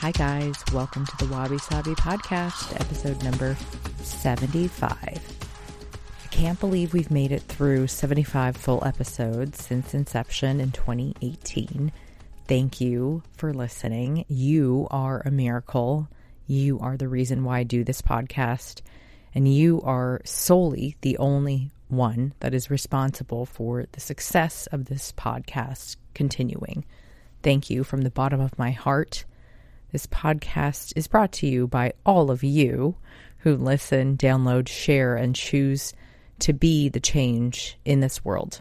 [0.00, 0.54] Hi, guys.
[0.72, 3.56] Welcome to the Wabi Sabi podcast, episode number
[4.00, 4.92] 75.
[4.92, 11.90] I can't believe we've made it through 75 full episodes since inception in 2018.
[12.46, 14.24] Thank you for listening.
[14.28, 16.08] You are a miracle.
[16.46, 18.82] You are the reason why I do this podcast.
[19.34, 25.10] And you are solely the only one that is responsible for the success of this
[25.10, 26.84] podcast continuing.
[27.42, 29.24] Thank you from the bottom of my heart.
[29.90, 32.96] This podcast is brought to you by all of you
[33.38, 35.94] who listen, download, share, and choose
[36.40, 38.60] to be the change in this world.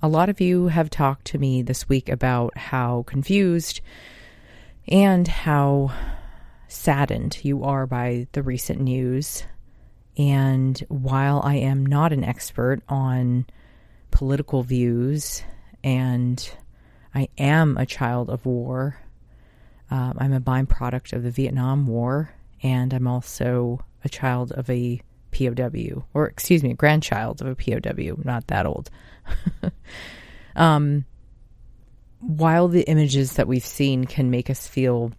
[0.00, 3.82] A lot of you have talked to me this week about how confused
[4.88, 5.92] and how
[6.66, 9.44] saddened you are by the recent news.
[10.16, 13.44] And while I am not an expert on
[14.10, 15.42] political views
[15.84, 16.50] and
[17.14, 18.96] I am a child of war,
[19.92, 22.30] um, I'm a byproduct of the Vietnam War,
[22.62, 27.54] and I'm also a child of a POW, or excuse me, a grandchild of a
[27.54, 28.88] POW, not that old.
[30.56, 31.04] um,
[32.20, 35.12] while the images that we've seen can make us feel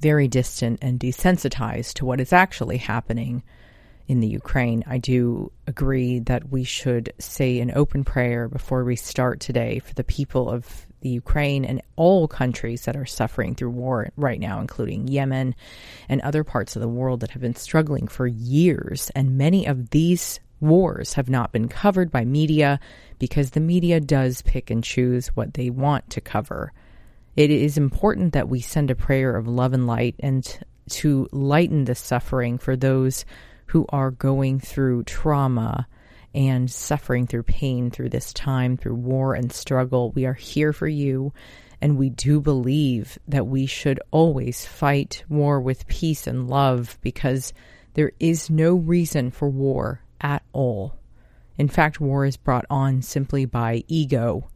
[0.00, 3.42] very distant and desensitized to what is actually happening
[4.06, 8.96] in the Ukraine, I do agree that we should say an open prayer before we
[8.96, 13.70] start today for the people of the Ukraine and all countries that are suffering through
[13.70, 15.54] war right now, including Yemen
[16.08, 19.10] and other parts of the world that have been struggling for years.
[19.14, 22.80] And many of these wars have not been covered by media
[23.18, 26.72] because the media does pick and choose what they want to cover.
[27.36, 31.84] It is important that we send a prayer of love and light and to lighten
[31.84, 33.24] the suffering for those
[33.66, 35.86] who are going through trauma
[36.34, 40.12] and suffering through pain through this time, through war and struggle.
[40.12, 41.32] We are here for you.
[41.80, 47.52] And we do believe that we should always fight war with peace and love because
[47.94, 50.96] there is no reason for war at all.
[51.56, 54.48] In fact, war is brought on simply by ego.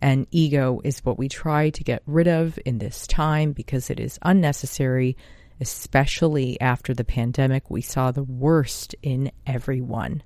[0.00, 4.00] And ego is what we try to get rid of in this time because it
[4.00, 5.16] is unnecessary,
[5.60, 7.68] especially after the pandemic.
[7.68, 10.22] We saw the worst in everyone.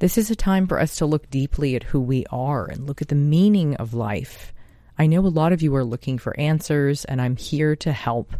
[0.00, 3.00] This is a time for us to look deeply at who we are and look
[3.00, 4.52] at the meaning of life.
[4.98, 8.34] I know a lot of you are looking for answers, and I'm here to help.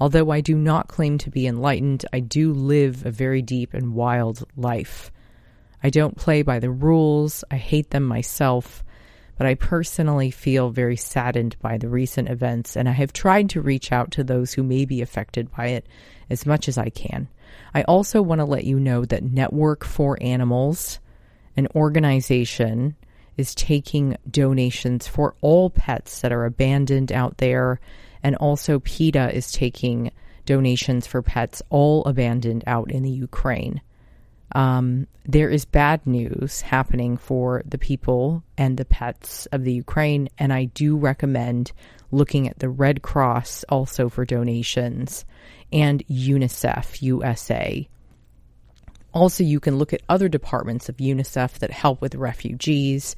[0.00, 3.94] Although I do not claim to be enlightened, I do live a very deep and
[3.94, 5.12] wild life.
[5.82, 8.82] I don't play by the rules, I hate them myself,
[9.36, 13.60] but I personally feel very saddened by the recent events, and I have tried to
[13.60, 15.86] reach out to those who may be affected by it
[16.30, 17.28] as much as I can.
[17.74, 21.00] I also want to let you know that Network for Animals,
[21.56, 22.96] an organization,
[23.36, 27.80] is taking donations for all pets that are abandoned out there.
[28.22, 30.12] And also, PETA is taking
[30.46, 33.80] donations for pets all abandoned out in the Ukraine.
[34.52, 40.28] Um, there is bad news happening for the people and the pets of the Ukraine,
[40.38, 41.72] and I do recommend
[42.14, 45.24] looking at the Red Cross also for donations
[45.72, 47.88] and UNICEF USA.
[49.12, 53.14] Also, you can look at other departments of UNICEF that help with refugees.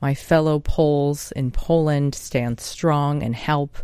[0.00, 3.78] My fellow Poles in Poland stand strong and help,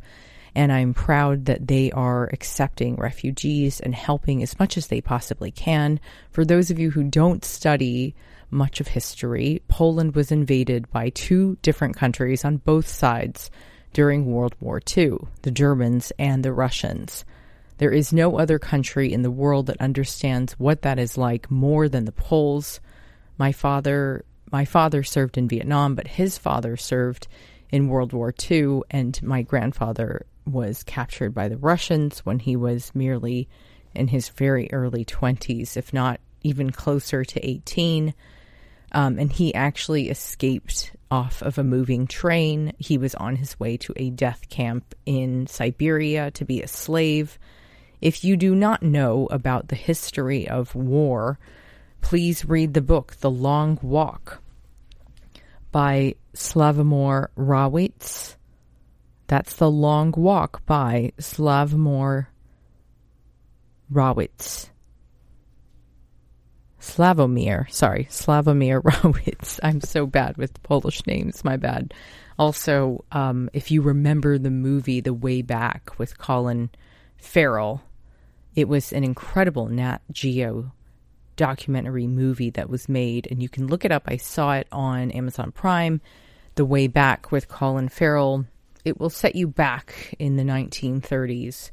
[0.55, 5.51] and I'm proud that they are accepting refugees and helping as much as they possibly
[5.51, 6.01] can.
[6.31, 8.15] For those of you who don't study
[8.51, 13.51] much of history, Poland was invaded by two different countries on both sides
[13.93, 17.25] during World War II the Germans and the Russians.
[17.79, 21.89] There is no other country in the world that understands what that is like more
[21.89, 22.81] than the Poles.
[23.39, 27.27] My father, my father served in Vietnam, but his father served
[27.71, 32.93] in World War II, and my grandfather was captured by the Russians when he was
[32.95, 33.49] merely
[33.95, 38.15] in his very early 20s, if not even closer to 18.
[38.93, 42.73] Um, and he actually escaped off of a moving train.
[42.79, 47.39] He was on his way to a death camp in Siberia to be a slave.
[48.01, 51.39] If you do not know about the history of war,
[52.01, 54.41] please read the book The Long Walk
[55.71, 58.37] by Slavomir Rawicz.
[59.27, 62.29] That's The Long Walk by Slavomir
[63.93, 64.72] Rawicz.
[66.83, 69.61] Slavomir, sorry, Slavomir Rawicz.
[69.63, 71.95] I'm so bad with Polish names, my bad.
[72.41, 76.71] Also, um, if you remember the movie The Way Back with Colin
[77.19, 77.83] Farrell,
[78.57, 80.73] it was an incredible Nat Geo
[81.37, 84.03] documentary movie that was made, and you can look it up.
[84.07, 86.01] I saw it on Amazon Prime,
[86.57, 88.45] The Way Back with Colin Farrell.
[88.85, 91.71] it will set you back in the 1930s.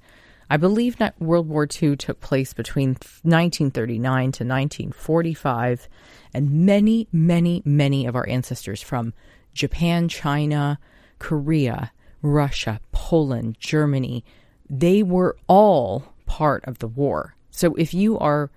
[0.50, 2.90] I believe World War II took place between
[3.22, 5.88] 1939 to 1945,
[6.34, 9.14] and many, many, many of our ancestors from
[9.54, 10.80] Japan, China,
[11.20, 11.92] Korea,
[12.22, 14.26] Russia, Poland, Germany,
[14.70, 17.36] they were all part of the war.
[17.52, 18.50] So if you are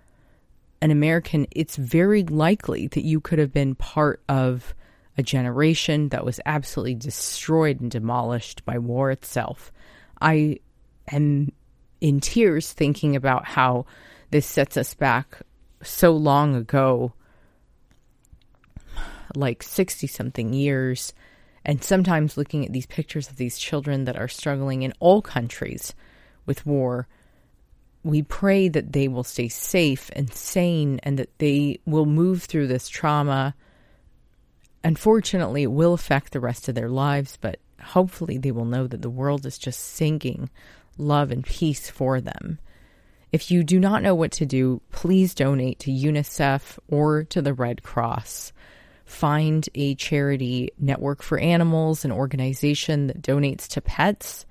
[0.81, 4.75] an American, it's very likely that you could have been part of
[5.19, 9.71] a generation that was absolutely destroyed and demolished by war itself.
[10.21, 10.61] I
[11.11, 11.53] am
[12.03, 13.87] in tears thinking about how
[14.31, 15.39] this sets us back
[15.83, 17.13] so long ago,
[19.37, 21.13] like 60 something years,
[21.65, 25.95] and sometimes looking at these pictures of these children that are struggling in all countries
[26.45, 27.07] with war.
[28.03, 32.67] We pray that they will stay safe and sane and that they will move through
[32.67, 33.55] this trauma
[34.85, 39.03] Unfortunately, it will affect the rest of their lives, but hopefully they will know that
[39.03, 40.51] the world is just singing
[40.99, 42.59] love and peace for them.
[43.33, 47.55] If you do not know what to do, please donate to UNICEF or to the
[47.55, 48.53] Red Cross.
[49.07, 54.47] Find a charity network for animals, an organization that donates to pets.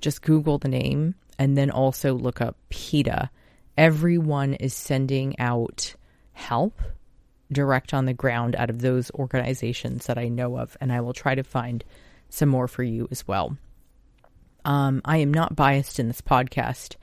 [0.00, 3.30] Just Google the name and then also look up PETA.
[3.76, 5.94] Everyone is sending out
[6.32, 6.80] help
[7.52, 11.12] direct on the ground out of those organizations that I know of, and I will
[11.12, 11.84] try to find
[12.28, 13.56] some more for you as well.
[14.64, 16.96] Um, I am not biased in this podcast.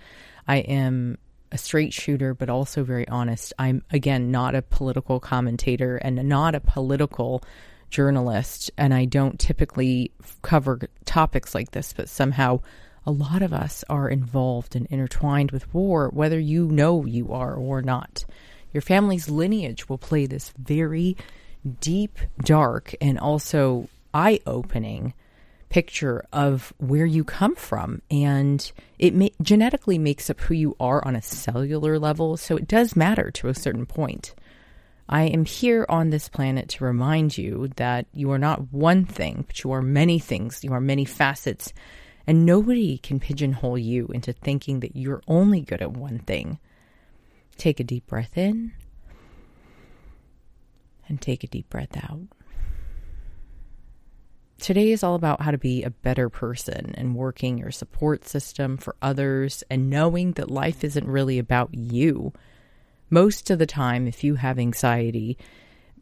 [0.47, 1.17] I am
[1.51, 3.53] a straight shooter, but also very honest.
[3.57, 7.43] I'm, again, not a political commentator and not a political
[7.89, 10.11] journalist, and I don't typically
[10.41, 12.59] cover topics like this, but somehow
[13.05, 17.53] a lot of us are involved and intertwined with war, whether you know you are
[17.53, 18.25] or not.
[18.73, 21.15] Your family's lineage will play this very
[21.79, 25.13] deep, dark, and also eye opening
[25.69, 28.01] picture of where you come from.
[28.09, 32.37] And it may, genetically makes up who you are on a cellular level.
[32.37, 34.33] So it does matter to a certain point.
[35.09, 39.45] I am here on this planet to remind you that you are not one thing,
[39.47, 40.63] but you are many things.
[40.63, 41.73] You are many facets.
[42.25, 46.59] And nobody can pigeonhole you into thinking that you're only good at one thing.
[47.57, 48.73] Take a deep breath in
[51.07, 52.36] and take a deep breath out.
[54.59, 58.77] Today is all about how to be a better person and working your support system
[58.77, 62.33] for others and knowing that life isn't really about you.
[63.09, 65.37] Most of the time, if you have anxiety,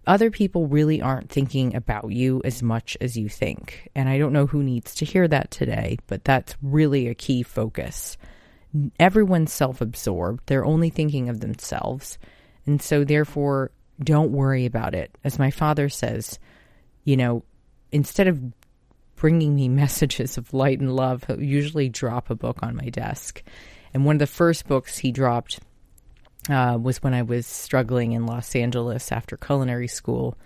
[0.07, 3.89] other people really aren't thinking about you as much as you think.
[3.93, 7.43] And I don't know who needs to hear that today, but that's really a key
[7.43, 8.17] focus
[8.99, 10.41] everyone's self absorbed.
[10.45, 12.17] They're only thinking of themselves.
[12.65, 15.15] And so, therefore, don't worry about it.
[15.23, 16.39] As my father says,
[17.03, 17.43] you know,
[17.91, 18.39] instead of
[19.15, 23.43] bringing me messages of light and love, he'll usually drop a book on my desk.
[23.93, 25.59] And one of the first books he dropped
[26.49, 30.37] uh, was when I was struggling in Los Angeles after culinary school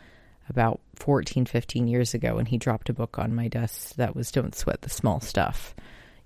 [0.48, 2.38] about 14, 15 years ago.
[2.38, 5.76] And he dropped a book on my desk that was Don't Sweat the Small Stuff.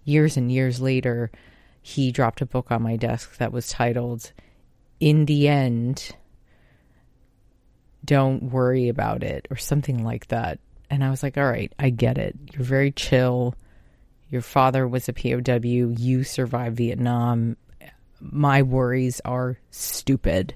[0.03, 1.31] Years and years later,
[1.81, 4.31] he dropped a book on my desk that was titled
[4.99, 6.15] In the End,
[8.03, 10.59] Don't Worry About It, or something like that.
[10.89, 12.35] And I was like, all right, I get it.
[12.53, 13.55] You're very chill.
[14.29, 15.95] Your father was a POW.
[15.97, 17.57] You survived Vietnam.
[18.19, 20.55] My worries are stupid.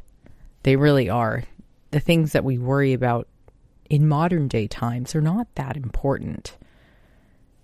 [0.63, 1.43] They really are.
[1.91, 3.27] The things that we worry about
[3.89, 6.57] in modern day times are not that important.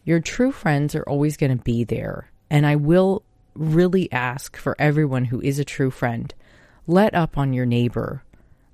[0.03, 2.29] Your true friends are always going to be there.
[2.49, 3.23] And I will
[3.55, 6.33] really ask for everyone who is a true friend
[6.85, 8.23] let up on your neighbor,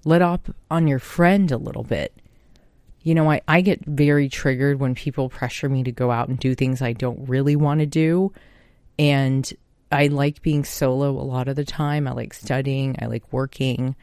[0.04, 2.12] let up on your friend a little bit.
[3.02, 6.38] You know, I, I get very triggered when people pressure me to go out and
[6.38, 8.34] do things I don't really want to do.
[8.98, 9.52] And
[9.92, 12.08] I like being solo a lot of the time.
[12.08, 13.96] I like studying, I like working,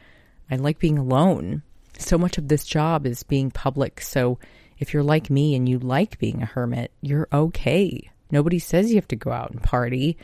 [0.49, 1.61] I like being alone.
[1.99, 4.01] So much of this job is being public.
[4.01, 4.39] So
[4.79, 8.09] if you're like me and you like being a hermit, you're okay.
[8.31, 10.17] Nobody says you have to go out and party.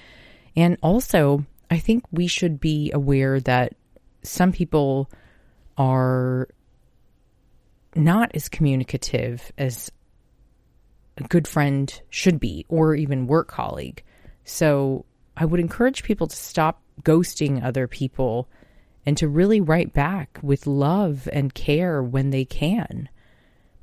[0.56, 3.74] And also, I think we should be aware that
[4.24, 5.10] some people
[5.78, 6.48] are
[7.96, 9.92] not as communicative as
[11.18, 14.04] a good friend should be, or even work colleague.
[14.44, 15.06] So
[15.38, 18.48] I would encourage people to stop ghosting other people
[19.06, 23.10] and to really write back with love and care when they can.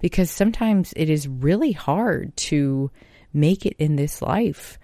[0.01, 2.91] Because sometimes it is really hard to
[3.33, 4.79] make it in this life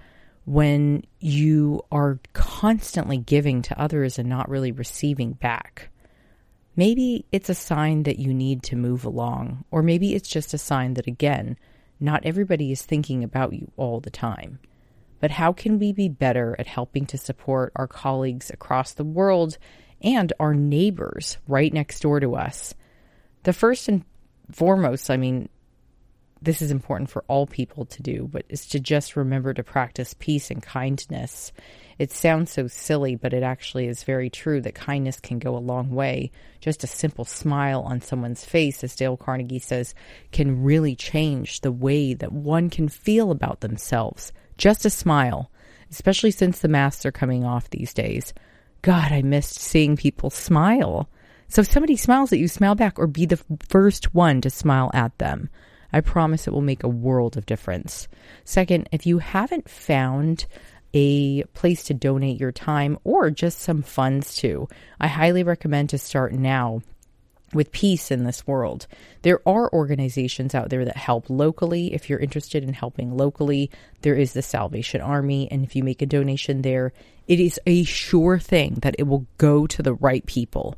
[0.45, 5.91] when you are constantly giving to others and not really receiving back.
[6.77, 10.59] Maybe it's a sign that you need to move along, or maybe it's just a
[10.59, 11.57] sign that, again,
[11.99, 14.59] Not everybody is thinking about you all the time.
[15.19, 19.57] But how can we be better at helping to support our colleagues across the world
[20.03, 22.75] and our neighbors right next door to us?
[23.45, 24.05] The first and
[24.53, 25.49] foremost, I mean,
[26.47, 30.15] this is important for all people to do, but is to just remember to practice
[30.17, 31.53] peace and kindness.
[31.99, 35.59] It sounds so silly, but it actually is very true that kindness can go a
[35.59, 36.31] long way.
[36.61, 39.93] Just a simple smile on someone's face, as Dale Carnegie says,
[40.31, 44.33] can really change the way that one can feel about themselves.
[44.57, 45.51] Just a smile,
[45.91, 48.33] especially since the masks are coming off these days.
[48.83, 51.09] God, I missed seeing people smile.
[51.49, 54.93] So if somebody smiles at you, smile back or be the first one to smile
[54.95, 55.51] at them.
[55.97, 58.07] I promise it will make a world of difference.
[58.45, 60.45] Second, if you haven't found
[60.93, 64.69] a place to donate your time or just some funds to,
[65.01, 66.83] I highly recommend to start now
[67.55, 68.87] with peace in this world.
[69.23, 71.95] There are organizations out there that help locally.
[71.95, 73.71] If you're interested in helping locally,
[74.03, 75.49] there is the Salvation Army.
[75.51, 76.93] And if you make a donation there,
[77.27, 80.77] it is a sure thing that it will go to the right people.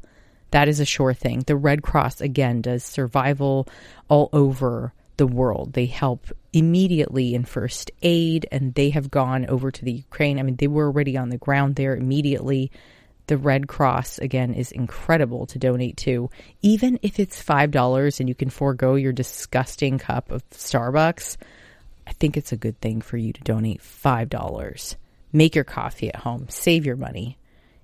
[0.53, 1.41] That is a sure thing.
[1.41, 3.67] The Red Cross, again, does survival
[4.09, 5.75] all over the world.
[5.75, 10.39] They help immediately in first aid, and they have gone over to the Ukraine.
[10.39, 12.73] I mean, they were already on the ground there immediately.
[13.27, 16.31] The Red Cross, again, is incredible to donate to.
[16.63, 21.37] Even if it's $5 and you can forego your disgusting cup of Starbucks,
[22.07, 24.97] I think it's a good thing for you to donate $5.
[25.31, 27.37] Make your coffee at home, save your money.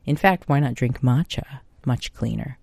[0.06, 1.60] In fact, why not drink matcha?
[1.84, 2.58] Much cleaner.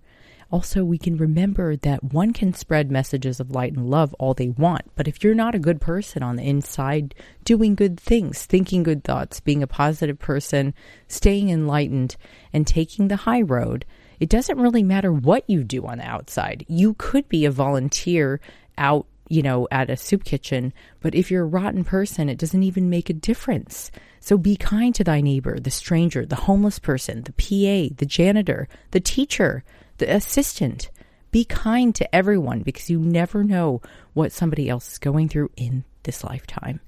[0.52, 4.50] Also, we can remember that one can spread messages of light and love all they
[4.50, 8.82] want, but if you're not a good person on the inside, doing good things, thinking
[8.82, 10.74] good thoughts, being a positive person,
[11.08, 12.16] staying enlightened,
[12.52, 13.86] and taking the high road,
[14.20, 16.66] it doesn't really matter what you do on the outside.
[16.68, 18.38] You could be a volunteer
[18.76, 22.62] out, you know, at a soup kitchen, but if you're a rotten person, it doesn't
[22.62, 23.90] even make a difference.
[24.20, 28.68] So be kind to thy neighbor, the stranger, the homeless person, the PA, the janitor,
[28.90, 29.64] the teacher
[30.02, 30.90] the assistant.
[31.30, 33.80] Be kind to everyone because you never know
[34.14, 36.80] what somebody else is going through in this lifetime.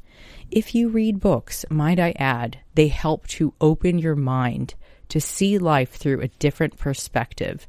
[0.51, 4.75] If you read books, might I add, they help to open your mind
[5.11, 7.69] to see life through a different perspective.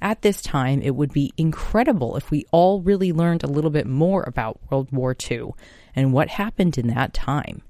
[0.00, 3.86] At this time, it would be incredible if we all really learned a little bit
[3.86, 5.50] more about World War II
[5.94, 7.60] and what happened in that time.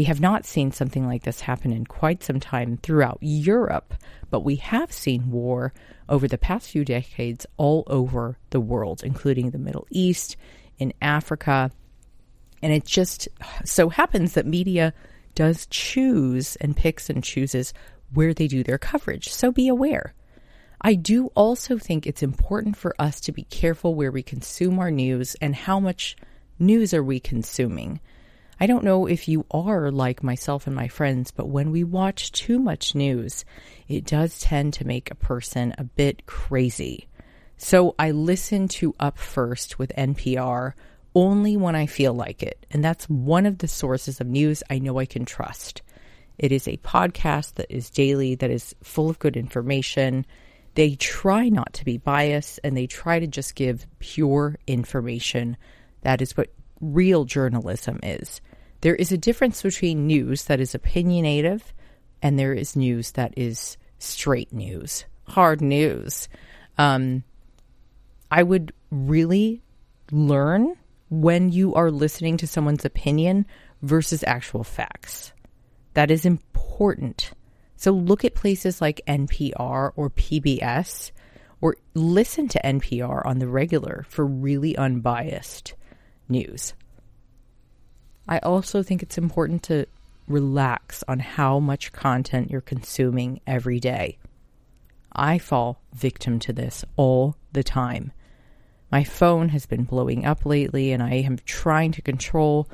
[0.00, 3.92] We have not seen something like this happen in quite some time throughout Europe,
[4.30, 5.74] but we have seen war
[6.08, 10.38] over the past few decades all over the world, including the Middle East,
[10.78, 11.70] in Africa.
[12.62, 13.28] And it just
[13.66, 14.94] so happens that media
[15.34, 17.74] does choose and picks and chooses
[18.14, 19.28] where they do their coverage.
[19.28, 20.14] So be aware.
[20.80, 24.90] I do also think it's important for us to be careful where we consume our
[24.90, 26.16] news and how much
[26.58, 28.00] news are we consuming.
[28.62, 32.30] I don't know if you are like myself and my friends, but when we watch
[32.30, 33.46] too much news,
[33.88, 37.08] it does tend to make a person a bit crazy.
[37.56, 40.74] So I listen to Up First with NPR
[41.14, 42.66] only when I feel like it.
[42.70, 45.80] And that's one of the sources of news I know I can trust.
[46.38, 50.26] It is a podcast that is daily, that is full of good information.
[50.74, 55.56] They try not to be biased and they try to just give pure information.
[56.02, 58.42] That is what real journalism is.
[58.80, 61.62] There is a difference between news that is opinionative
[62.22, 66.28] and there is news that is straight news, hard news.
[66.78, 67.24] Um,
[68.30, 69.62] I would really
[70.10, 70.76] learn
[71.10, 73.46] when you are listening to someone's opinion
[73.82, 75.32] versus actual facts.
[75.94, 77.32] That is important.
[77.76, 81.10] So look at places like NPR or PBS
[81.60, 85.74] or listen to NPR on the regular for really unbiased
[86.28, 86.74] news.
[88.28, 89.86] I also think it's important to
[90.28, 94.18] relax on how much content you're consuming every day.
[95.12, 98.12] I fall victim to this all the time.
[98.92, 102.68] My phone has been blowing up lately, and I am trying to control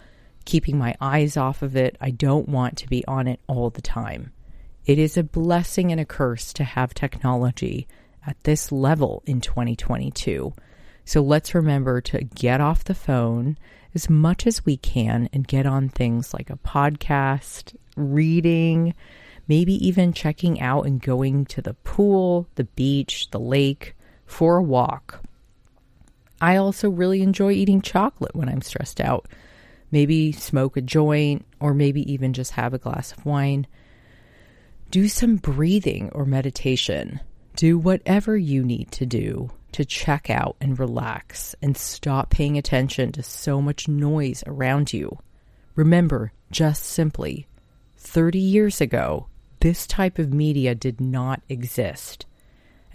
[0.44, 1.96] keeping my eyes off of it.
[2.00, 4.32] I don't want to be on it all the time.
[4.86, 7.88] It is a blessing and a curse to have technology
[8.26, 10.54] at this level in 2022.
[11.04, 13.58] So let's remember to get off the phone
[13.96, 18.94] as much as we can and get on things like a podcast, reading,
[19.48, 24.62] maybe even checking out and going to the pool, the beach, the lake for a
[24.62, 25.22] walk.
[26.42, 29.28] I also really enjoy eating chocolate when I'm stressed out.
[29.90, 33.66] Maybe smoke a joint or maybe even just have a glass of wine.
[34.90, 37.20] Do some breathing or meditation.
[37.54, 43.12] Do whatever you need to do to check out and relax and stop paying attention
[43.12, 45.18] to so much noise around you.
[45.74, 47.46] Remember, just simply,
[47.98, 49.26] 30 years ago,
[49.60, 52.24] this type of media did not exist.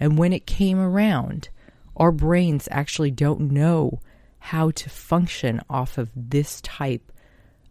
[0.00, 1.50] And when it came around,
[1.96, 4.00] our brains actually don't know
[4.40, 7.12] how to function off of this type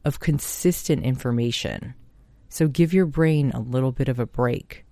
[0.05, 1.95] of consistent information.
[2.47, 4.85] So give your brain a little bit of a break.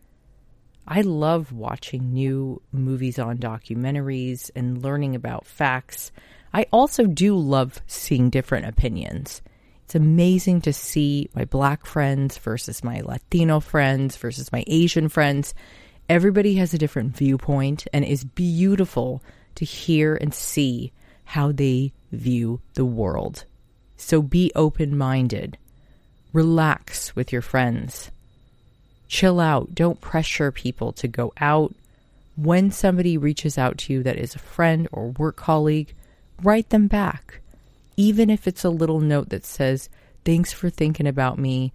[0.92, 6.12] I love watching new movies on documentaries and learning about facts.
[6.52, 9.44] I also do love seeing different opinions.
[9.84, 15.54] It's amazing to see my black friends versus my Latino friends versus my Asian friends.
[16.10, 19.22] Everybody has a different viewpoint, and it's beautiful
[19.56, 20.92] to hear and see
[21.24, 23.46] how they view the world.
[23.96, 25.56] So be open minded,
[26.34, 28.10] relax with your friends
[29.10, 29.76] chill out.
[29.76, 31.76] Don't pressure people to go out.
[32.38, 35.94] When somebody reaches out to you that is a friend or work colleague,
[36.42, 37.42] write them back.
[37.98, 39.90] Even if it's a little note that says,
[40.24, 41.74] Thanks for thinking about me.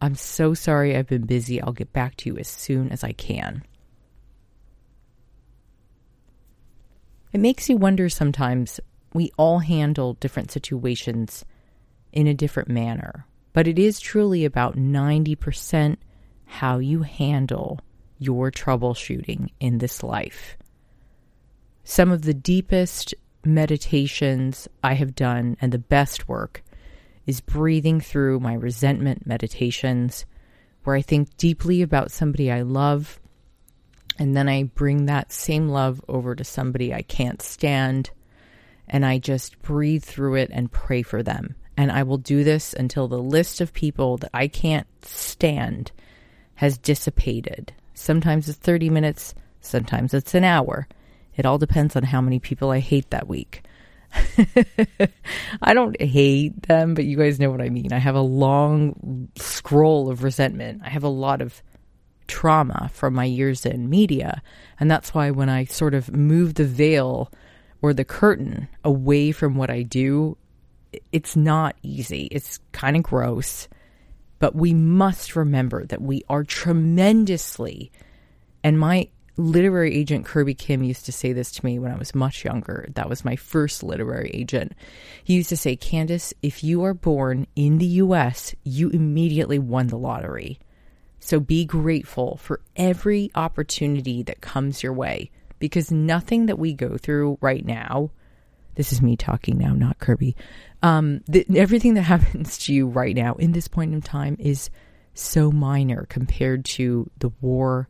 [0.00, 1.60] I'm so sorry I've been busy.
[1.60, 3.62] I'll get back to you as soon as I can.
[7.32, 8.80] It makes you wonder sometimes.
[9.14, 11.44] We all handle different situations
[12.12, 15.96] in a different manner, but it is truly about 90%
[16.46, 17.80] how you handle
[18.18, 20.56] your troubleshooting in this life.
[21.84, 26.64] Some of the deepest meditations I have done and the best work
[27.26, 30.24] is breathing through my resentment meditations,
[30.84, 33.20] where I think deeply about somebody I love,
[34.18, 38.10] and then I bring that same love over to somebody I can't stand,
[38.88, 41.56] and I just breathe through it and pray for them.
[41.76, 45.92] And I will do this until the list of people that I can't stand
[46.56, 47.72] has dissipated.
[47.94, 50.88] Sometimes it's 30 minutes, sometimes it's an hour.
[51.36, 53.62] It all depends on how many people I hate that week.
[55.62, 57.92] I don't hate them, but you guys know what I mean.
[57.92, 60.82] I have a long scroll of resentment.
[60.84, 61.62] I have a lot of
[62.26, 64.42] trauma from my years in media.
[64.80, 67.30] And that's why when I sort of move the veil
[67.82, 70.36] or the curtain away from what I do,
[71.12, 72.28] it's not easy.
[72.30, 73.68] It's kind of gross.
[74.38, 77.90] But we must remember that we are tremendously,
[78.62, 82.14] and my literary agent Kirby Kim used to say this to me when I was
[82.14, 82.88] much younger.
[82.94, 84.72] That was my first literary agent.
[85.24, 89.88] He used to say, Candice, if you are born in the US, you immediately won
[89.88, 90.58] the lottery.
[91.18, 96.96] So be grateful for every opportunity that comes your way because nothing that we go
[96.96, 98.10] through right now,
[98.76, 100.36] this is me talking now, not Kirby,
[100.82, 104.70] um, the, everything that happens to you right now in this point in time is
[105.14, 107.88] so minor compared to the war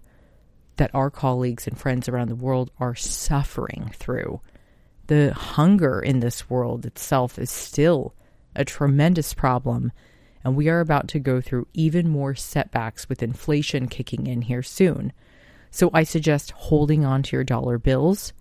[0.77, 4.41] that our colleagues and friends around the world are suffering through.
[5.09, 8.15] The hunger in this world itself is still
[8.55, 9.93] a tremendous problem,
[10.45, 14.63] and we are about to go through even more setbacks with inflation kicking in here
[14.63, 15.13] soon.
[15.71, 18.33] So I suggest holding on to your dollar bills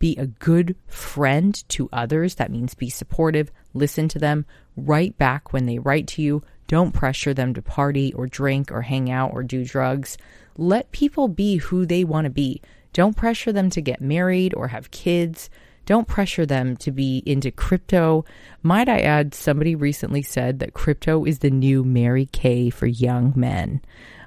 [0.00, 2.34] be a good friend to others.
[2.34, 6.42] That means be supportive, listen to them, write back when they write to you.
[6.66, 10.18] Don't pressure them to party or drink or hang out or do drugs.
[10.56, 12.60] Let people be who they want to be.
[12.92, 15.48] Don't pressure them to get married or have kids.
[15.86, 18.24] Don't pressure them to be into crypto.
[18.62, 23.32] Might I add, somebody recently said that crypto is the new Mary Kay for young
[23.34, 23.80] men.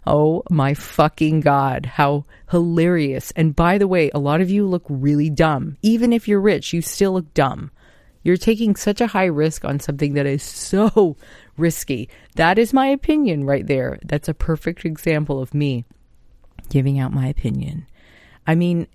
[0.06, 1.86] Oh my fucking God.
[1.86, 3.32] How hilarious.
[3.32, 5.78] And by the way, a lot of you look really dumb.
[5.82, 7.72] Even if you're rich, you still look dumb.
[8.24, 11.18] You're taking such a high risk on something that is so
[11.58, 12.10] risky.
[12.36, 14.00] That is my opinion right there.
[14.04, 15.86] That's a perfect example of me
[16.70, 17.86] giving out my opinion.
[18.48, 18.88] I mean,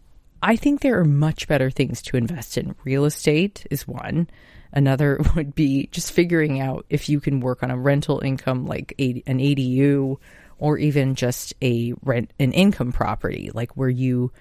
[0.42, 2.74] I think there are much better things to invest in.
[2.84, 4.28] Real estate is one.
[4.72, 8.94] Another would be just figuring out if you can work on a rental income like
[8.98, 10.16] an ADU
[10.58, 14.32] or even just a rent an income property like where you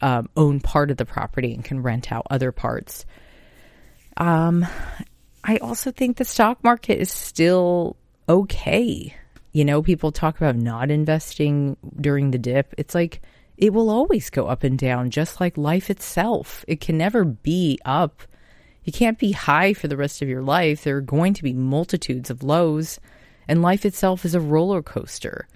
[0.00, 3.04] um, own part of the property and can rent out other parts.
[4.16, 4.66] Um
[5.46, 7.96] i also think the stock market is still
[8.28, 9.14] okay.
[9.52, 12.74] You know people talk about not investing during the dip.
[12.78, 13.22] It's like
[13.56, 16.64] it will always go up and down just like life itself.
[16.66, 18.22] It can never be up.
[18.84, 20.84] You can't be high for the rest of your life.
[20.84, 23.00] There are going to be multitudes of lows
[23.48, 25.46] and life itself is a roller coaster.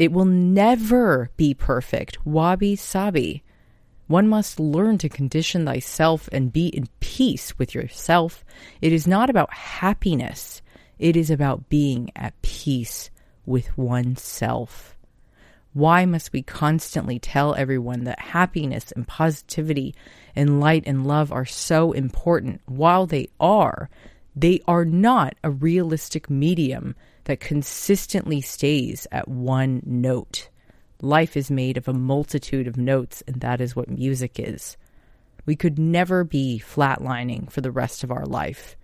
[0.00, 2.24] It will never be perfect.
[2.24, 3.42] Wabi sabi.
[4.06, 8.42] One must learn to condition thyself and be in peace with yourself.
[8.80, 10.62] It is not about happiness,
[10.98, 13.10] it is about being at peace
[13.44, 14.96] with oneself.
[15.74, 19.94] Why must we constantly tell everyone that happiness and positivity
[20.34, 22.62] and light and love are so important?
[22.64, 23.90] While they are,
[24.34, 26.94] they are not a realistic medium
[27.30, 30.48] that consistently stays at one note.
[31.00, 34.76] Life is made of a multitude of notes, and that is what music is.
[35.46, 38.76] We could never be flatlining for the rest of our life.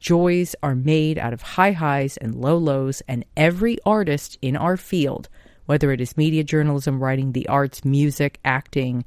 [0.00, 4.76] Joys are made out of high highs and low lows, and every artist in our
[4.76, 5.30] field,
[5.64, 9.02] whether it is media journalism, writing, the arts, music, acting,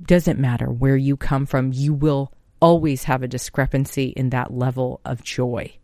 [0.00, 5.00] doesn't matter where you come from, you will always have a discrepancy in that level
[5.04, 5.76] of joy.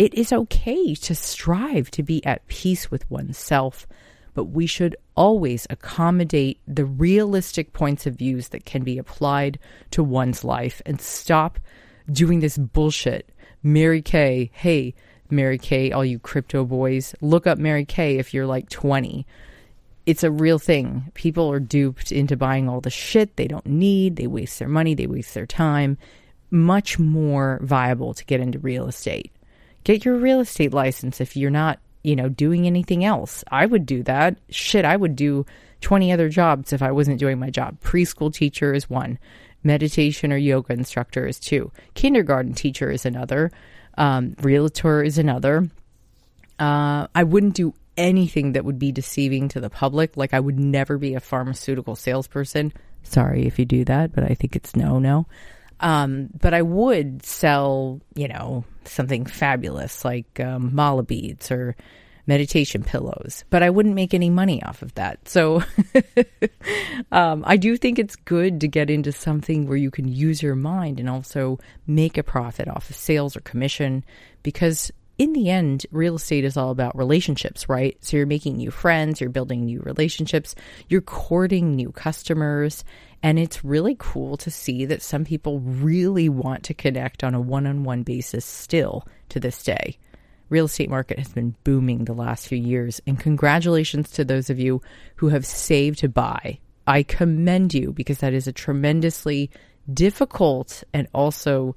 [0.00, 3.86] It is okay to strive to be at peace with oneself,
[4.32, 9.58] but we should always accommodate the realistic points of views that can be applied
[9.90, 11.58] to one's life and stop
[12.10, 13.28] doing this bullshit.
[13.62, 14.94] Mary Kay, hey,
[15.28, 19.26] Mary Kay, all you crypto boys, look up Mary Kay if you're like 20.
[20.06, 21.12] It's a real thing.
[21.12, 24.16] People are duped into buying all the shit they don't need.
[24.16, 25.98] They waste their money, they waste their time.
[26.50, 29.30] Much more viable to get into real estate.
[29.84, 33.44] Get your real estate license if you're not, you know, doing anything else.
[33.50, 34.38] I would do that.
[34.50, 35.46] Shit, I would do
[35.80, 37.80] 20 other jobs if I wasn't doing my job.
[37.80, 39.18] Preschool teacher is one
[39.62, 43.50] meditation or yoga instructor is two, kindergarten teacher is another,
[43.98, 45.68] um, realtor is another.
[46.58, 50.16] Uh, I wouldn't do anything that would be deceiving to the public.
[50.16, 52.72] Like I would never be a pharmaceutical salesperson.
[53.02, 55.26] Sorry if you do that, but I think it's no, no.
[55.80, 61.74] Um, but I would sell, you know, something fabulous like um, mala beads or
[62.26, 65.26] meditation pillows, but I wouldn't make any money off of that.
[65.28, 65.62] So
[67.12, 70.54] um, I do think it's good to get into something where you can use your
[70.54, 74.04] mind and also make a profit off of sales or commission
[74.42, 77.94] because in the end, real estate is all about relationships, right?
[78.00, 80.54] So you're making new friends, you're building new relationships,
[80.88, 82.84] you're courting new customers.
[83.22, 87.40] And it's really cool to see that some people really want to connect on a
[87.40, 89.98] one on one basis still to this day
[90.48, 93.00] real estate market has been booming the last few years.
[93.06, 94.82] And congratulations to those of you
[95.16, 96.58] who have saved to buy.
[96.86, 99.50] I commend you because that is a tremendously
[99.92, 101.76] difficult and also,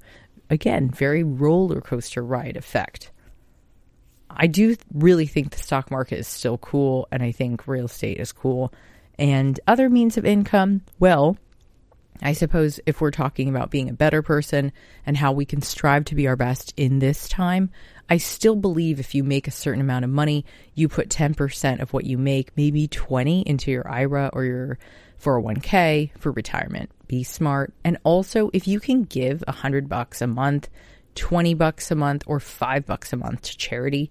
[0.50, 3.12] again, very roller coaster ride effect.
[4.36, 8.18] I do really think the stock market is still cool, and I think real estate
[8.18, 8.72] is cool.
[9.18, 11.36] And other means of income, well,
[12.22, 14.72] I suppose if we're talking about being a better person
[15.04, 17.70] and how we can strive to be our best in this time,
[18.08, 20.44] I still believe if you make a certain amount of money,
[20.74, 24.78] you put 10% of what you make, maybe 20 into your IRA or your
[25.20, 26.90] 401k for retirement.
[27.08, 27.72] Be smart.
[27.82, 30.68] And also if you can give 100 bucks a month,
[31.14, 34.10] 20 bucks a month or 5 bucks a month to charity,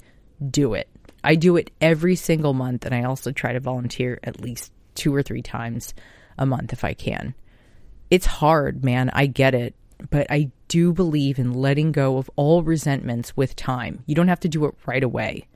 [0.49, 0.89] do it.
[1.23, 5.13] I do it every single month and I also try to volunteer at least 2
[5.13, 5.93] or 3 times
[6.37, 7.33] a month if I can
[8.13, 9.09] it's hard, man.
[9.11, 9.73] I get it.
[10.11, 14.03] But I do believe in letting go of all resentments with time.
[14.05, 15.47] You don't have to do it right away,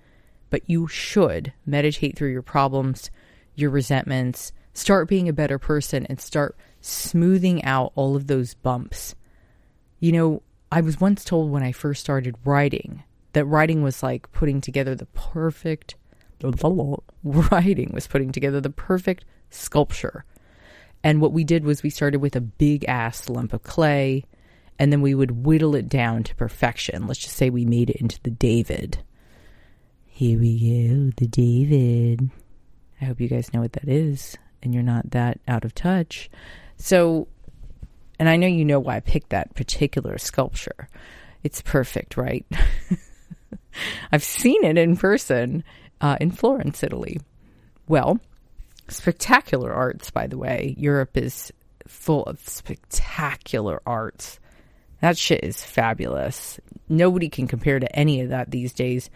[0.49, 3.11] but you should meditate through your problems,
[3.53, 9.13] your resentments, start being a better person, and start smoothing out all of those bumps.
[9.99, 13.03] You know, I was once told when I first started writing
[13.37, 15.95] that writing was like putting together the perfect
[17.23, 20.25] writing was putting together the perfect sculpture
[21.03, 24.25] and what we did was we started with a big ass lump of clay
[24.79, 27.07] and then we would whittle it down to perfection.
[27.07, 28.99] Let's just say we made it into the David.
[30.05, 32.29] Here we go, the David.
[33.01, 36.29] I hope you guys know what that is and you're not that out of touch.
[36.77, 37.27] So,
[38.19, 40.89] and I know you know why I picked that particular sculpture.
[41.43, 42.45] It's perfect, right?
[44.11, 45.63] I've seen it in person
[46.01, 47.19] uh, in Florence, Italy.
[47.87, 48.19] Well,
[48.89, 50.73] Spectacular arts, by the way.
[50.77, 51.51] Europe is
[51.87, 54.39] full of spectacular arts.
[55.01, 56.59] That shit is fabulous.
[56.87, 59.09] Nobody can compare to any of that these days.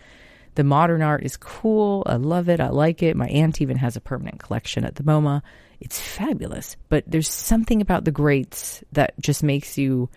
[0.55, 2.03] The modern art is cool.
[2.05, 2.59] I love it.
[2.59, 3.15] I like it.
[3.15, 5.41] My aunt even has a permanent collection at the MoMA.
[5.79, 6.75] It's fabulous.
[6.89, 10.09] But there's something about the greats that just makes you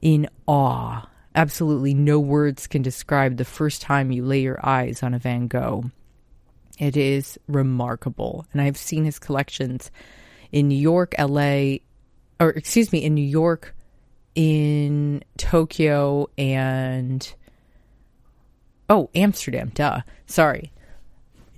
[0.00, 1.06] in awe.
[1.34, 5.46] Absolutely no words can describe the first time you lay your eyes on a Van
[5.46, 5.90] Gogh.
[6.78, 8.46] It is remarkable.
[8.52, 9.90] And I've seen his collections
[10.50, 11.76] in New York, LA,
[12.38, 13.74] or excuse me, in New York,
[14.34, 17.34] in Tokyo, and
[18.90, 20.00] oh, Amsterdam, duh.
[20.26, 20.72] Sorry.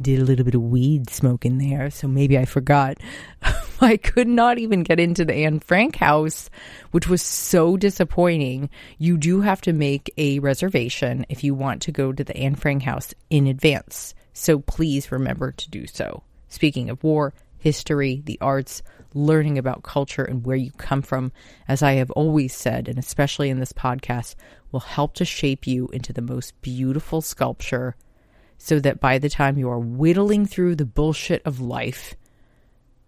[0.00, 2.98] Did a little bit of weed smoking there, so maybe I forgot.
[3.80, 6.50] I could not even get into the Anne Frank house,
[6.90, 8.70] which was so disappointing.
[8.98, 12.56] You do have to make a reservation if you want to go to the Anne
[12.56, 14.14] Frank house in advance.
[14.32, 16.24] So please remember to do so.
[16.48, 18.82] Speaking of war, history, the arts,
[19.14, 21.30] learning about culture and where you come from,
[21.68, 24.34] as I have always said, and especially in this podcast,
[24.72, 27.94] will help to shape you into the most beautiful sculpture
[28.58, 32.14] so that by the time you are whittling through the bullshit of life,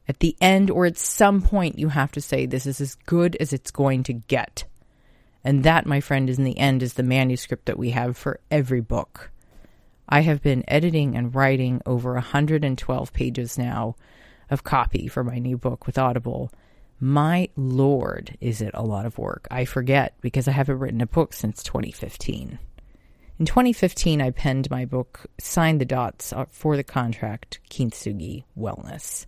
[0.08, 3.36] at the end or at some point, you have to say, This is as good
[3.36, 4.64] as it's going to get.
[5.42, 8.40] And that, my friend, is in the end, is the manuscript that we have for
[8.50, 9.30] every book.
[10.08, 13.96] I have been editing and writing over 112 pages now
[14.50, 16.52] of copy for my new book with Audible.
[17.00, 19.48] My lord, is it a lot of work?
[19.50, 22.58] I forget because I haven't written a book since 2015.
[23.38, 29.26] In 2015, I penned my book, signed the dots uh, for the contract, Kintsugi Wellness.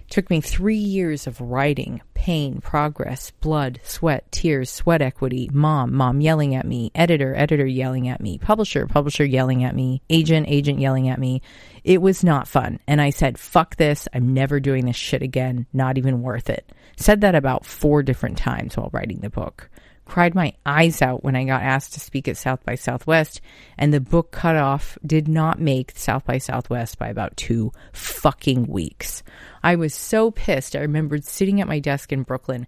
[0.00, 5.94] It Took me three years of writing, pain, progress, blood, sweat, tears, sweat equity, mom,
[5.94, 10.46] mom yelling at me, editor, editor yelling at me, publisher, publisher yelling at me, agent,
[10.50, 11.40] agent yelling at me.
[11.84, 12.80] It was not fun.
[12.86, 14.06] And I said, fuck this.
[14.12, 15.66] I'm never doing this shit again.
[15.72, 16.70] Not even worth it.
[16.98, 19.70] Said that about four different times while writing the book
[20.08, 23.40] cried my eyes out when I got asked to speak at South by Southwest,
[23.76, 28.66] and the book cut off did not make South by Southwest by about two fucking
[28.66, 29.22] weeks.
[29.62, 30.74] I was so pissed.
[30.74, 32.66] I remembered sitting at my desk in Brooklyn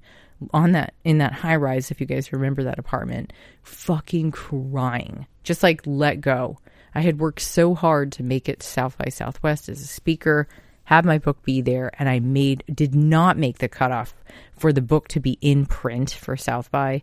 [0.53, 5.27] on that in that high rise, if you guys remember that apartment, fucking crying.
[5.43, 6.59] Just like let go.
[6.95, 10.47] I had worked so hard to make it South by Southwest as a speaker,
[10.85, 14.15] have my book be there, and I made did not make the cutoff
[14.59, 17.03] for the book to be in print for South by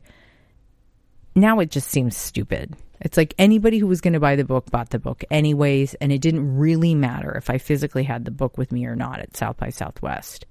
[1.38, 2.76] now it just seems stupid.
[3.00, 6.12] It's like anybody who was going to buy the book bought the book anyways, and
[6.12, 9.38] it didn't really matter if I physically had the book with me or not at
[9.38, 10.46] South by Southwest.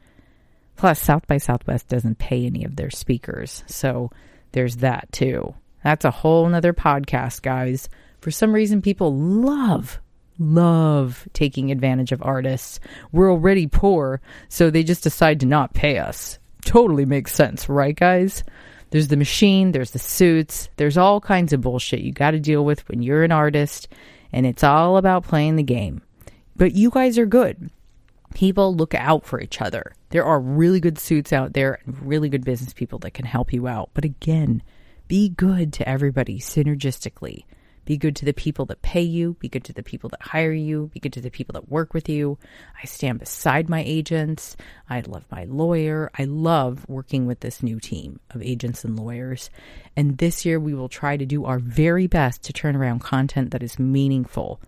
[0.77, 4.11] Plus, South by Southwest doesn't pay any of their speakers, so
[4.53, 5.55] there's that too.
[5.83, 7.89] That's a whole nother podcast, guys.
[8.21, 10.01] For some reason, people love,
[10.39, 12.79] love taking advantage of artists.
[13.11, 16.39] We're already poor, so they just decide to not pay us.
[16.65, 18.45] Totally makes sense, right, guys?
[18.91, 22.65] There's the machine, there's the suits, there's all kinds of bullshit you got to deal
[22.65, 23.89] with when you're an artist,
[24.33, 26.03] and it's all about playing the game.
[26.55, 27.71] But you guys are good.
[28.35, 29.95] People look out for each other.
[30.11, 33.53] There are really good suits out there and really good business people that can help
[33.53, 33.91] you out.
[33.93, 34.63] But again,
[35.09, 37.45] be good to everybody synergistically.
[37.87, 39.35] Be good to the people that pay you.
[39.39, 40.91] Be good to the people that hire you.
[40.93, 42.37] Be good to the people that work with you.
[42.83, 44.57] I stand beside my agents.
[44.91, 46.11] I love my lawyer.
[46.19, 49.51] I love working with this new team of agents and lawyers.
[49.97, 53.53] And this year, we will try to do our very best to turn around content
[53.53, 54.61] that is meaningful.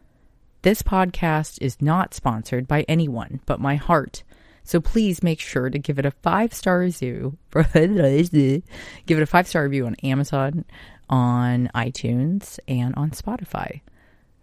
[0.62, 4.22] This podcast is not sponsored by anyone but my heart.
[4.68, 7.38] So please make sure to give it a five star review.
[7.52, 10.66] give it a five star review on Amazon,
[11.08, 13.80] on iTunes and on Spotify.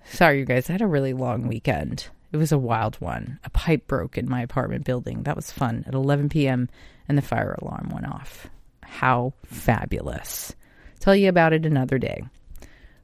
[0.05, 2.09] Sorry, you guys, I had a really long weekend.
[2.31, 3.39] It was a wild one.
[3.43, 5.23] A pipe broke in my apartment building.
[5.23, 6.69] That was fun at 11 p.m.,
[7.07, 8.47] and the fire alarm went off.
[8.83, 10.55] How fabulous.
[10.99, 12.23] Tell you about it another day.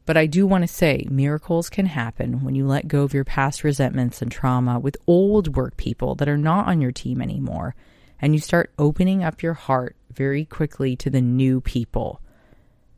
[0.05, 3.23] But I do want to say miracles can happen when you let go of your
[3.23, 7.75] past resentments and trauma with old work people that are not on your team anymore,
[8.19, 12.21] and you start opening up your heart very quickly to the new people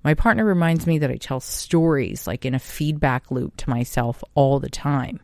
[0.03, 4.23] my partner reminds me that I tell stories like in a feedback loop to myself
[4.35, 5.21] all the time.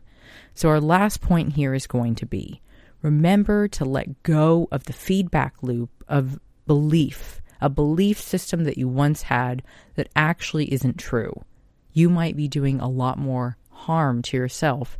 [0.54, 2.60] So, our last point here is going to be
[3.02, 8.88] remember to let go of the feedback loop of belief, a belief system that you
[8.88, 9.62] once had
[9.94, 11.44] that actually isn't true.
[11.92, 14.98] You might be doing a lot more harm to yourself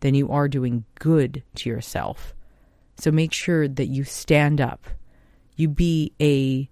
[0.00, 2.34] than you are doing good to yourself.
[2.96, 4.86] So, make sure that you stand up,
[5.54, 6.68] you be a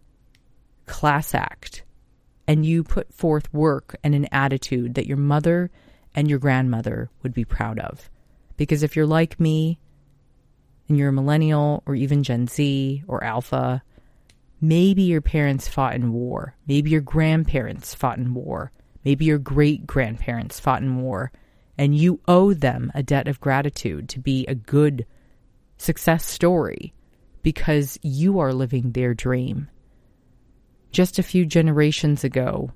[0.87, 1.83] class act
[2.47, 5.71] and you put forth work and an attitude that your mother
[6.15, 8.09] and your grandmother would be proud of.
[8.57, 9.79] Because if you're like me
[10.89, 13.83] and you're a millennial or even Gen Z or Alpha,
[14.61, 16.57] maybe your parents fought in war.
[16.67, 18.73] Maybe your grandparents fought in war.
[19.05, 21.33] Maybe your great grandparents fought in war.
[21.77, 25.05] And you owe them a debt of gratitude to be a good
[25.77, 26.95] success story
[27.43, 29.69] because you are living their dream
[30.97, 32.71] just a few generations ago,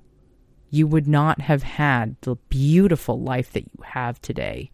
[0.69, 4.69] you would not have had the beautiful life that you have today.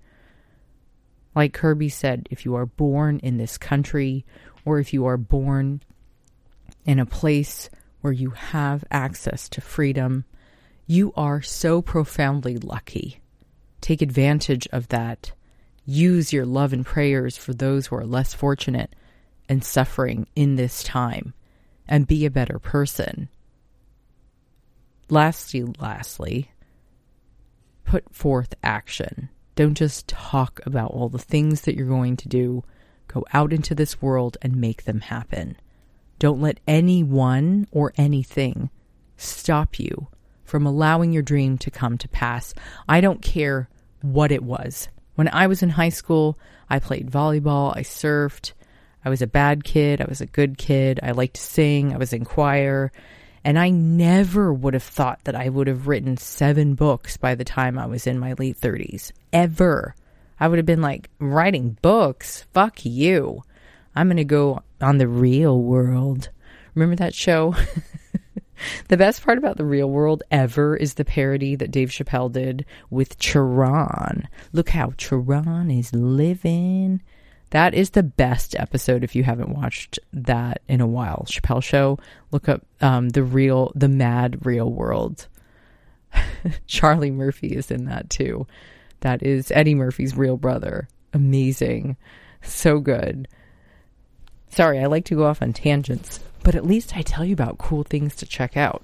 [1.34, 4.26] Like Kirby said, if you are born in this country
[4.66, 5.82] or if you are born
[6.84, 7.70] in a place
[8.02, 10.26] where you have access to freedom,
[10.86, 13.22] you are so profoundly lucky.
[13.80, 15.32] Take advantage of that.
[15.86, 18.94] Use your love and prayers for those who are less fortunate
[19.48, 21.34] and suffering in this time,
[21.88, 23.30] and be a better person
[25.10, 26.52] lastly, lastly,
[27.86, 29.30] put forth action.
[29.56, 32.64] Don't just talk about all the things that you're going to do.
[33.08, 35.58] Go out into this world and make them happen.
[36.20, 38.70] Don't let anyone or anything
[39.16, 40.08] stop you
[40.44, 42.54] from allowing your dream to come to pass.
[42.88, 43.70] I don't care
[44.02, 44.90] what it was.
[45.16, 46.38] When I was in high school,
[46.70, 48.54] I played volleyball, I surfed,
[49.04, 51.98] I was a bad kid, I was a good kid, I liked to sing, I
[51.98, 52.92] was in choir,
[53.48, 57.46] and I never would have thought that I would have written seven books by the
[57.46, 59.14] time I was in my late 30s.
[59.32, 59.96] Ever.
[60.38, 62.46] I would have been like, writing books?
[62.54, 63.44] Fuck you.
[63.96, 66.28] I'm going to go on the real world.
[66.76, 67.56] Remember that show?
[68.90, 72.66] the best part about the real world ever is the parody that Dave Chappelle did
[72.90, 74.28] with Charon.
[74.52, 77.02] Look how Charon is living.
[77.52, 81.26] That is the best episode if you haven't watched that in a while.
[81.30, 81.98] Chappelle Show.
[82.32, 85.28] Look up um, the real, the mad real world.
[86.68, 88.48] Charlie Murphy is in that too.
[89.02, 90.88] That is Eddie Murphy's real brother.
[91.14, 91.96] Amazing.
[92.42, 93.28] So good.
[94.50, 97.58] Sorry, I like to go off on tangents, but at least I tell you about
[97.58, 98.84] cool things to check out.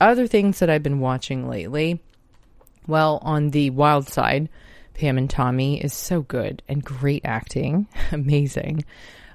[0.00, 2.00] Other things that I've been watching lately.
[2.86, 4.48] Well, on the wild side,
[4.94, 7.88] Pam and Tommy is so good and great acting.
[8.12, 8.84] Amazing.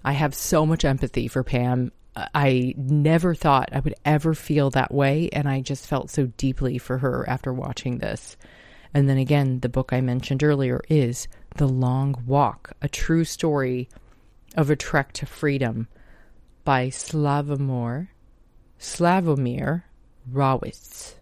[0.03, 1.91] I have so much empathy for Pam.
[2.15, 6.77] I never thought I would ever feel that way, and I just felt so deeply
[6.77, 8.35] for her after watching this.
[8.93, 13.87] And then again, the book I mentioned earlier is The Long Walk, a true story
[14.55, 15.87] of a trek to freedom
[16.63, 18.07] by Slavomir
[18.79, 19.83] Slavomir
[20.31, 21.15] Rawicz.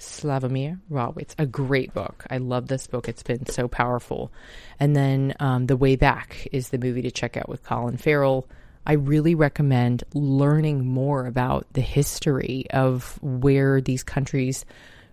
[0.00, 2.24] Slavomir Rawicz, a great book.
[2.28, 3.08] I love this book.
[3.08, 4.32] It's been so powerful.
[4.78, 8.48] And then um, The Way Back is the movie to check out with Colin Farrell.
[8.86, 14.64] I really recommend learning more about the history of where these countries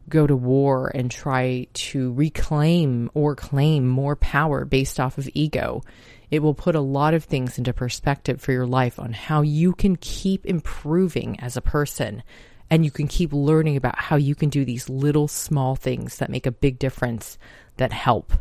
[0.09, 5.83] go to war and try to reclaim or claim more power based off of ego.
[6.31, 9.73] It will put a lot of things into perspective for your life on how you
[9.73, 12.23] can keep improving as a person
[12.69, 16.29] and you can keep learning about how you can do these little small things that
[16.29, 17.37] make a big difference
[17.77, 18.33] that help.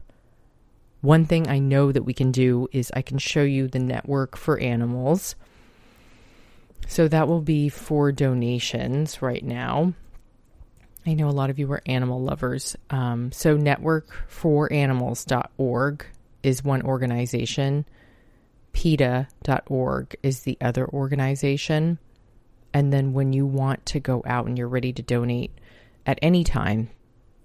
[1.00, 4.36] One thing I know that we can do is I can show you the network
[4.36, 5.36] for animals.
[6.88, 9.94] So that will be for donations right now.
[11.06, 12.76] I know a lot of you are animal lovers.
[12.90, 16.06] Um, so networkforanimals.org
[16.42, 17.84] is one organization.
[18.72, 21.98] PETA.org is the other organization.
[22.76, 25.50] And then when you want to go out and you're ready to donate
[26.04, 26.90] at any time,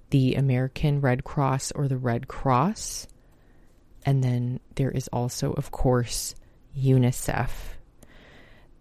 [0.09, 3.07] the American Red Cross or the Red Cross.
[4.05, 6.35] And then there is also, of course,
[6.77, 7.49] UNICEF.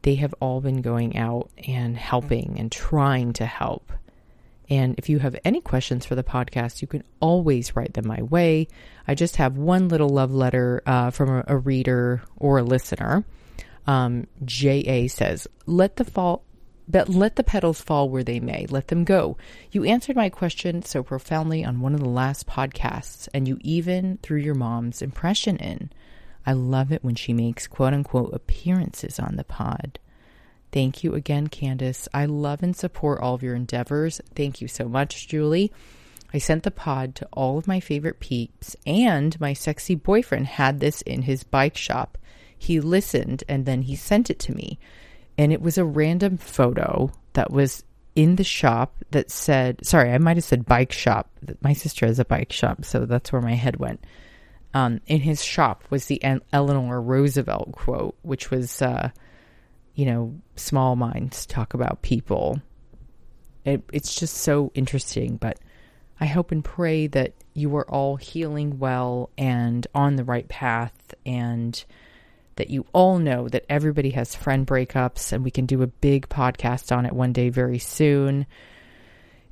[0.03, 3.93] They have all been going out and helping and trying to help.
[4.69, 8.23] And if you have any questions for the podcast, you can always write them my
[8.23, 8.67] way.
[9.07, 13.25] I just have one little love letter uh, from a, a reader or a listener.
[13.91, 15.09] Um, J.A.
[15.09, 16.45] says, let the fall,
[16.87, 18.67] but let the petals fall where they may.
[18.71, 19.37] Let them go.
[19.73, 24.21] You answered my question so profoundly on one of the last podcasts, and you even
[24.23, 25.91] threw your mom's impression in.
[26.47, 29.99] I love it when she makes quote unquote appearances on the pod.
[30.71, 32.07] Thank you again, Candice.
[32.15, 34.21] I love and support all of your endeavors.
[34.37, 35.73] Thank you so much, Julie.
[36.33, 40.79] I sent the pod to all of my favorite peeps, and my sexy boyfriend had
[40.79, 42.17] this in his bike shop
[42.61, 44.79] he listened and then he sent it to me.
[45.39, 47.83] And it was a random photo that was
[48.15, 51.31] in the shop that said, sorry, I might have said bike shop.
[51.63, 54.05] My sister has a bike shop, so that's where my head went.
[54.75, 59.09] Um, in his shop was the Eleanor Roosevelt quote, which was, uh,
[59.95, 62.61] you know, small minds talk about people.
[63.65, 65.59] It, it's just so interesting, but
[66.21, 71.15] I hope and pray that you are all healing well and on the right path
[71.25, 71.83] and
[72.57, 76.29] that you all know that everybody has friend breakups, and we can do a big
[76.29, 78.47] podcast on it one day very soon.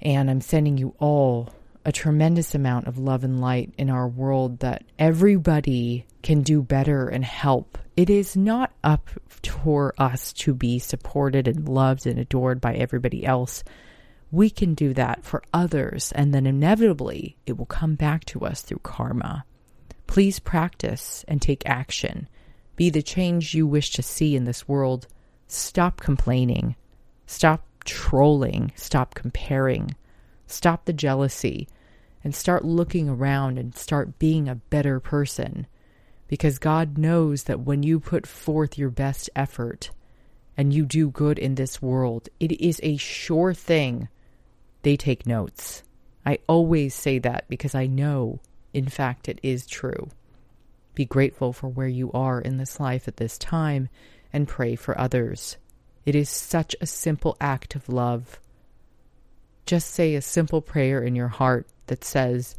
[0.00, 1.50] And I'm sending you all
[1.84, 7.08] a tremendous amount of love and light in our world that everybody can do better
[7.08, 7.78] and help.
[7.96, 9.08] It is not up
[9.68, 13.64] for us to be supported and loved and adored by everybody else.
[14.30, 18.62] We can do that for others, and then inevitably it will come back to us
[18.62, 19.44] through karma.
[20.06, 22.28] Please practice and take action.
[22.78, 25.08] Be the change you wish to see in this world.
[25.48, 26.76] Stop complaining.
[27.26, 28.70] Stop trolling.
[28.76, 29.96] Stop comparing.
[30.46, 31.66] Stop the jealousy
[32.22, 35.66] and start looking around and start being a better person.
[36.28, 39.90] Because God knows that when you put forth your best effort
[40.56, 44.08] and you do good in this world, it is a sure thing
[44.82, 45.82] they take notes.
[46.24, 48.38] I always say that because I know,
[48.72, 50.10] in fact, it is true.
[50.98, 53.88] Be grateful for where you are in this life at this time
[54.32, 55.56] and pray for others.
[56.04, 58.40] It is such a simple act of love.
[59.64, 62.56] Just say a simple prayer in your heart that says,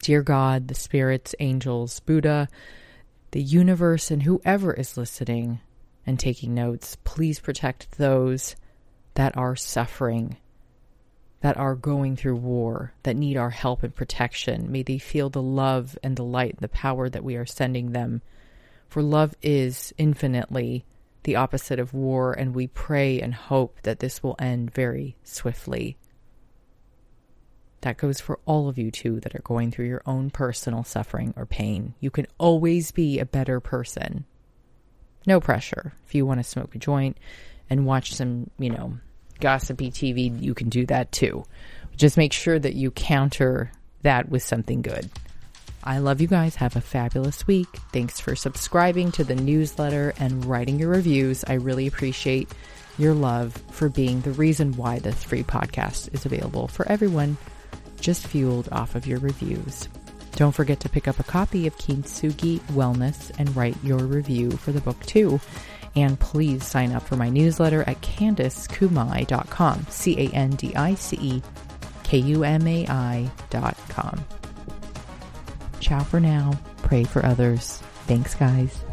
[0.00, 2.48] Dear God, the spirits, angels, Buddha,
[3.32, 5.58] the universe, and whoever is listening
[6.06, 8.54] and taking notes, please protect those
[9.14, 10.36] that are suffering,
[11.44, 14.72] that are going through war, that need our help and protection.
[14.72, 17.92] May they feel the love and the light and the power that we are sending
[17.92, 18.22] them.
[18.88, 20.86] For love is infinitely
[21.24, 25.98] the opposite of war, and we pray and hope that this will end very swiftly.
[27.82, 31.34] That goes for all of you too that are going through your own personal suffering
[31.36, 31.92] or pain.
[32.00, 34.24] You can always be a better person.
[35.26, 35.92] No pressure.
[36.06, 37.18] If you want to smoke a joint
[37.68, 38.96] and watch some, you know,
[39.44, 41.44] gossipy TV, you can do that too.
[41.96, 43.70] Just make sure that you counter
[44.00, 45.10] that with something good.
[45.84, 46.56] I love you guys.
[46.56, 47.68] Have a fabulous week.
[47.92, 51.44] Thanks for subscribing to the newsletter and writing your reviews.
[51.46, 52.48] I really appreciate
[52.96, 57.36] your love for being the reason why this free podcast is available for everyone,
[58.00, 59.90] just fueled off of your reviews.
[60.36, 64.72] Don't forget to pick up a copy of Kintsugi Wellness and write your review for
[64.72, 65.38] the book too.
[65.96, 71.16] And please sign up for my newsletter at candicekumai.com, C A N D I C
[71.20, 71.42] E
[72.02, 74.24] K U M A I.com.
[75.80, 76.58] Ciao for now.
[76.78, 77.82] Pray for others.
[78.06, 78.83] Thanks, guys.